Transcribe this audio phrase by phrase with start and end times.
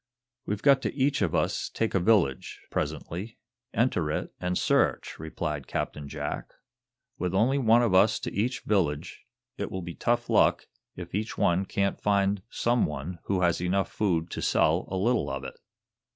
[0.47, 3.37] "We've got to each of us take a village, presently,
[3.71, 6.55] enter it and search," replied Captain Jack.
[7.19, 9.25] "With only one of us to each village,
[9.59, 13.91] it will be tough luck if each one can't find some one who has enough
[13.91, 15.59] food to sell a little of it."